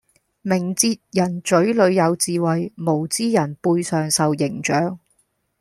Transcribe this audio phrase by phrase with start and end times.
[0.41, 4.97] 明哲人嘴裡有智慧，無知人背上受刑杖